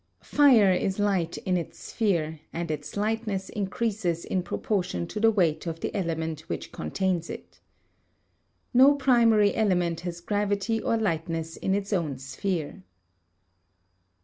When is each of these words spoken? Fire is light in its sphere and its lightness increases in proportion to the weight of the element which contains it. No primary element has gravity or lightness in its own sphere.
Fire 0.23 0.71
is 0.73 0.97
light 0.97 1.37
in 1.37 1.57
its 1.57 1.77
sphere 1.77 2.39
and 2.51 2.71
its 2.71 2.97
lightness 2.97 3.49
increases 3.49 4.25
in 4.25 4.41
proportion 4.41 5.05
to 5.05 5.19
the 5.19 5.29
weight 5.29 5.67
of 5.67 5.81
the 5.81 5.95
element 5.95 6.41
which 6.49 6.71
contains 6.71 7.29
it. 7.29 7.59
No 8.73 8.95
primary 8.95 9.53
element 9.53 9.99
has 9.99 10.19
gravity 10.19 10.81
or 10.81 10.97
lightness 10.97 11.55
in 11.55 11.75
its 11.75 11.93
own 11.93 12.17
sphere. 12.17 12.81